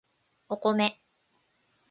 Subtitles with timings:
[0.49, 0.99] お米